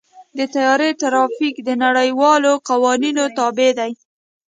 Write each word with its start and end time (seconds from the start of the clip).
د 0.37 0.39
طیارې 0.53 0.89
ټرافیک 1.01 1.55
د 1.67 1.69
نړیوالو 1.83 2.51
قوانینو 2.69 3.23
تابع 3.37 3.71
دی. 3.79 3.91